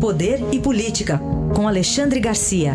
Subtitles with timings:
[0.00, 1.18] Poder e Política,
[1.54, 2.74] com Alexandre Garcia.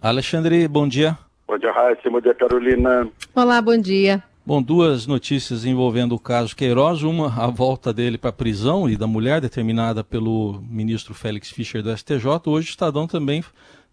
[0.00, 1.18] Alexandre, bom dia.
[1.46, 2.08] Bom dia, Raíssa.
[2.08, 3.08] Bom dia, Carolina.
[3.34, 4.22] Olá, bom dia.
[4.46, 7.02] Bom, duas notícias envolvendo o caso Queiroz.
[7.02, 11.82] Uma, a volta dele para a prisão e da mulher, determinada pelo ministro Félix Fischer
[11.82, 12.24] do STJ.
[12.46, 13.44] Hoje o Estadão também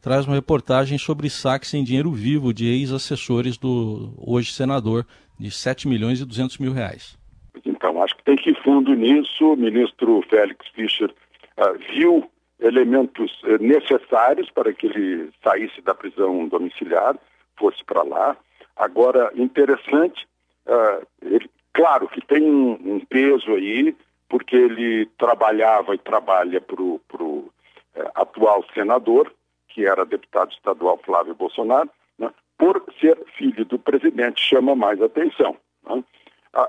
[0.05, 5.03] traz uma reportagem sobre saques em dinheiro vivo de ex-assessores do hoje senador
[5.39, 7.17] de 7 milhões e 200 mil reais.
[7.65, 9.53] Então, acho que tem que ir fundo nisso.
[9.53, 16.47] O ministro Félix Fischer uh, viu elementos uh, necessários para que ele saísse da prisão
[16.49, 17.17] domiciliar,
[17.57, 18.37] fosse para lá.
[18.75, 20.27] Agora, interessante,
[20.67, 23.95] uh, ele, claro que tem um, um, peso aí,
[24.29, 27.51] porque ele trabalhava e trabalha para o
[27.95, 29.31] eh, atual senador,
[29.75, 35.57] que era deputado estadual Flávio Bolsonaro, né, por ser filho do presidente, chama mais atenção.
[35.85, 36.01] Né?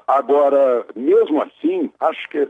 [0.09, 2.49] Agora, mesmo assim, acho que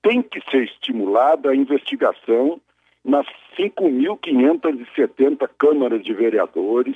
[0.00, 2.60] tem que ser estimulada a investigação
[3.04, 3.26] nas
[3.58, 6.94] 5.570 câmaras de vereadores,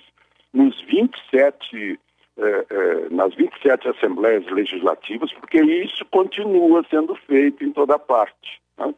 [0.52, 1.98] nos 27,
[2.38, 8.62] eh, eh, nas 27 assembleias legislativas, porque isso continua sendo feito em toda parte.
[8.78, 8.94] Né?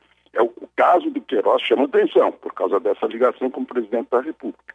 [0.76, 4.74] Caso do Queiroz chama atenção, por causa dessa ligação com o presidente da República.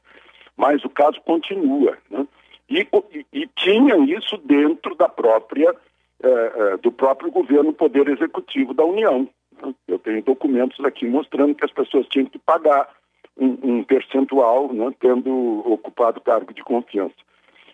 [0.57, 1.97] Mas o caso continua.
[2.09, 2.27] Né?
[2.69, 5.75] E, e, e, tinha isso dentro da própria,
[6.23, 9.27] eh, eh, do próprio governo, Poder Executivo da União.
[9.61, 9.73] Né?
[9.87, 12.89] Eu tenho documentos aqui mostrando que as pessoas tinham que pagar
[13.37, 17.15] um, um percentual, né, tendo ocupado cargo de confiança.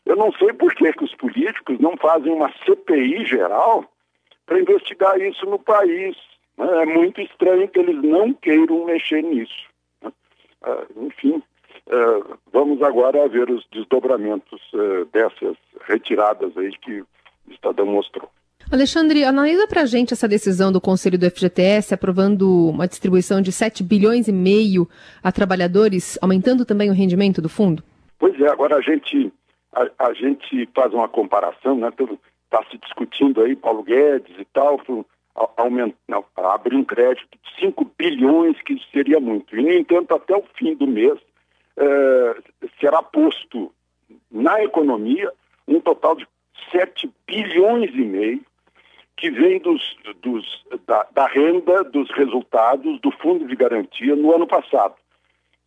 [0.06, 3.84] Eu não sei por que, que os políticos não fazem uma CPI geral
[4.46, 6.16] para investigar isso no país.
[6.58, 9.68] É muito estranho que eles não queiram mexer nisso.
[10.02, 10.12] Né?
[10.66, 11.42] Uh, enfim,
[11.88, 15.56] uh, vamos agora ver os desdobramentos uh, dessas
[15.88, 17.08] retiradas aí que o
[17.50, 18.30] Estadão mostrou.
[18.70, 23.52] Alexandre, analisa para a gente essa decisão do Conselho do FGTS aprovando uma distribuição de
[23.52, 24.90] 7 bilhões e meio
[25.24, 27.82] a trabalhadores, aumentando também o rendimento do fundo?
[28.20, 29.32] Pois é, agora a gente,
[29.74, 31.90] a, a gente faz uma comparação, né?
[31.98, 34.82] Está se discutindo aí, Paulo Guedes e tal,
[35.56, 39.56] aumentar, abrir um crédito de 5 bilhões, que seria muito.
[39.56, 41.20] E, no entanto, até o fim do mês,
[41.78, 42.36] eh,
[42.80, 43.72] será posto
[44.32, 45.32] na economia
[45.68, 46.28] um total de
[46.72, 48.42] 7 bilhões e meio
[49.16, 54.46] que vem dos, dos, da, da, renda dos resultados do Fundo de Garantia no ano
[54.46, 54.94] passado,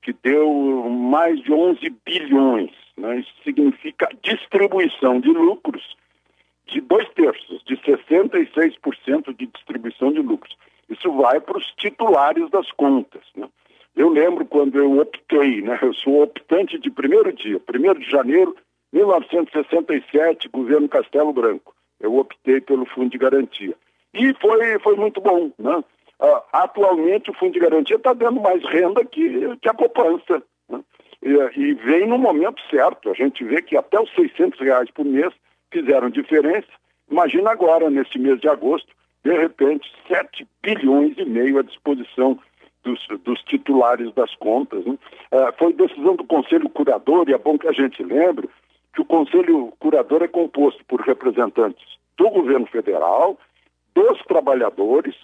[0.03, 0.49] que deu
[0.89, 2.71] mais de 11 bilhões.
[2.97, 3.19] Né?
[3.19, 5.97] Isso significa distribuição de lucros
[6.71, 10.57] de dois terços, de 66% de distribuição de lucros.
[10.89, 13.23] Isso vai para os titulares das contas.
[13.37, 13.49] Né?
[13.97, 15.79] Eu lembro quando eu optei, né?
[15.83, 18.57] eu sou optante de primeiro dia, 1 de janeiro
[18.93, 23.75] de 1967, governo Castelo Branco eu optei pelo fundo de garantia.
[24.15, 25.53] E foi, foi muito bom.
[25.59, 25.77] Né?
[26.21, 30.43] Uh, atualmente o fundo de garantia está dando mais renda que, que a poupança.
[30.69, 30.81] Né?
[31.23, 33.11] E, e, vem no momento certo.
[33.11, 35.33] A gente vê que até os 600 reais por mês
[35.73, 36.69] fizeram diferença.
[37.11, 38.89] Imagina agora, nesse mês de agosto,
[39.25, 42.39] de repente, 7 bilhões e meio à disposição
[42.83, 44.85] dos, dos titulares das contas.
[44.85, 44.97] Né?
[45.33, 48.49] Uh, foi decisão do Conselho Curador, e é bom que a gente lembre
[48.95, 51.85] que o Conselho Curador é composto por representantes
[52.17, 53.39] do governo federal,
[53.95, 55.15] dos trabalhadores,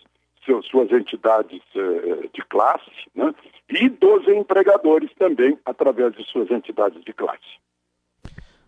[0.44, 3.34] seus, suas entidades eh, de classe, né,
[3.68, 7.58] e dos empregadores também, através de suas entidades de classe.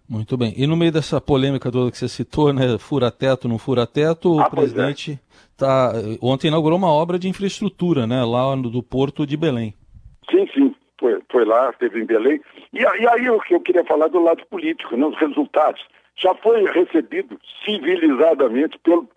[0.08, 0.54] Muito bem.
[0.56, 4.50] E no meio dessa polêmica toda que você citou, né, fura-teto, não fura-teto, ah, o
[4.50, 5.18] presidente é.
[5.54, 5.92] tá,
[6.22, 9.74] ontem inaugurou uma obra de infraestrutura, né, lá no, do Porto de Belém.
[10.30, 12.40] Sim, sim foi, foi lá, esteve em Belém.
[12.72, 15.84] E, e aí o que eu queria falar do lado político, né, os resultados.
[16.16, 19.08] Já foi recebido civilizadamente pelo,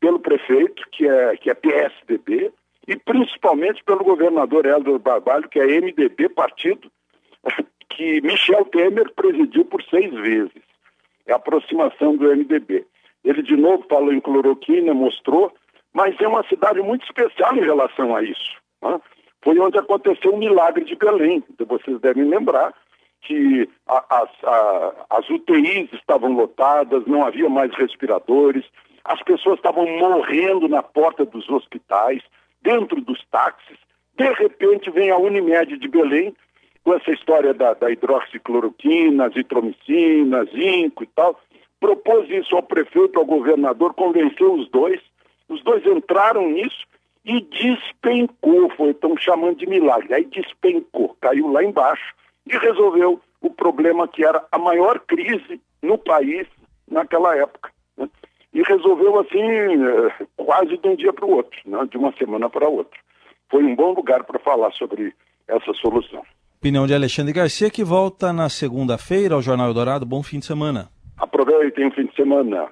[0.00, 2.52] pelo prefeito, que é, que é PSDB,
[2.88, 6.90] e principalmente pelo governador Helder Barbalho, que é MDB, partido
[7.90, 10.62] que Michel Temer presidiu por seis vezes.
[11.26, 12.86] É a aproximação do MDB.
[13.24, 15.52] Ele de novo falou em cloroquina, mostrou,
[15.92, 18.56] mas é uma cidade muito especial em relação a isso.
[18.82, 19.00] Né?
[19.42, 21.42] foi onde aconteceu o milagre de Belém.
[21.66, 22.74] Vocês devem lembrar
[23.22, 28.64] que a, as, a, as UTIs estavam lotadas, não havia mais respiradores,
[29.04, 32.22] as pessoas estavam morrendo na porta dos hospitais,
[32.62, 33.78] dentro dos táxis.
[34.16, 36.34] De repente vem a Unimed de Belém,
[36.84, 41.38] com essa história da, da hidroxicloroquina, azitromicina, zinco e tal,
[41.78, 45.00] propôs isso ao prefeito, ao governador, convenceu os dois,
[45.48, 46.86] os dois entraram nisso
[47.24, 50.14] e despencou, foi estão chamando de milagre.
[50.14, 52.14] Aí despencou, caiu lá embaixo
[52.46, 56.46] e resolveu o problema que era a maior crise no país
[56.88, 57.70] naquela época.
[57.96, 58.08] Né?
[58.52, 61.86] E resolveu assim, eh, quase de um dia para o outro, né?
[61.90, 62.98] de uma semana para outra.
[63.48, 65.14] Foi um bom lugar para falar sobre
[65.46, 66.24] essa solução.
[66.62, 70.04] Opinião de Alexandre Garcia, que volta na segunda-feira ao Jornal Eldorado.
[70.04, 70.90] Bom fim de semana.
[71.16, 72.68] Aproveitem o fim de semana.